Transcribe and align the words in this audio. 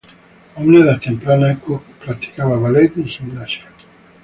A 0.55 0.59
una 0.63 0.79
edad 0.79 0.99
temprana, 0.99 1.59
Cooke 1.59 1.93
practicaba 2.03 2.57
ballet 2.57 2.91
y 2.97 3.03
gimnasia. 3.03 3.65